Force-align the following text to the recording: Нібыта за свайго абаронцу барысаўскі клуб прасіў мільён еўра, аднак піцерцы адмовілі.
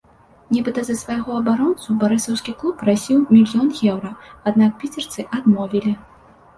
Нібыта 0.53 0.83
за 0.87 0.95
свайго 1.01 1.35
абаронцу 1.41 1.97
барысаўскі 2.01 2.57
клуб 2.63 2.75
прасіў 2.87 3.23
мільён 3.37 3.69
еўра, 3.93 4.11
аднак 4.53 4.71
піцерцы 4.83 5.31
адмовілі. 5.41 5.99